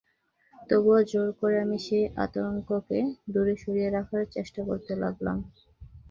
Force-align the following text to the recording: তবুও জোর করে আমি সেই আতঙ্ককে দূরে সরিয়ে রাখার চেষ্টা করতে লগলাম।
তবুও 0.69 0.99
জোর 1.11 1.29
করে 1.39 1.57
আমি 1.65 1.77
সেই 1.85 2.05
আতঙ্ককে 2.23 2.99
দূরে 3.33 3.53
সরিয়ে 3.57 3.89
রাখার 3.89 4.23
চেষ্টা 4.35 4.61
করতে 4.69 4.91
লগলাম। 5.03 5.37